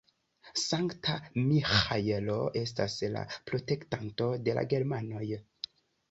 [0.59, 1.17] Sankta
[1.49, 5.23] Miĥaelo estas la protektanto de la germanoj.